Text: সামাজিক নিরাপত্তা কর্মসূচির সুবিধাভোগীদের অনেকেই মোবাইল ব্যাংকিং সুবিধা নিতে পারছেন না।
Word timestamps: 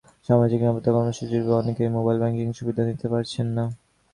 সামাজিক 0.27 0.59
নিরাপত্তা 0.61 0.91
কর্মসূচির 0.91 1.27
সুবিধাভোগীদের 1.27 1.59
অনেকেই 1.61 1.93
মোবাইল 1.95 2.17
ব্যাংকিং 2.21 2.47
সুবিধা 2.59 2.83
নিতে 2.89 3.07
পারছেন 3.13 3.47
না। 3.49 3.65